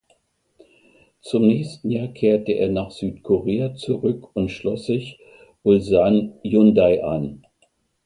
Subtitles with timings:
[1.21, 5.19] Zum nächsten Jahr kehrte er nach Südkorea zurück und schloss sich
[5.61, 7.45] Ulsan Hyundai an.